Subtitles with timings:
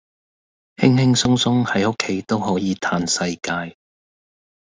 [0.77, 3.77] 輕輕鬆鬆喺屋企都可以嘆世界